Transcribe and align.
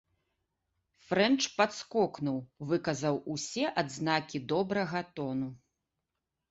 Фрэнч 1.09 1.37
падскокнуў, 1.59 2.39
выказаў 2.73 3.21
усе 3.35 3.65
адзнакі 3.83 4.37
добрага 4.55 4.99
тону. 5.21 5.47